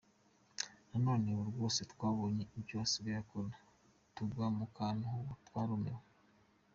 None 1.03 1.25
ubu 1.31 1.43
rwose 1.51 1.79
twabonye 1.93 2.43
ibyo 2.57 2.75
asigaye 2.85 3.17
akora 3.23 3.49
tugwa 4.15 4.45
mu 4.57 4.65
kantu 4.77 5.05
ubu 5.19 5.33
twarumiwe. 5.47 6.01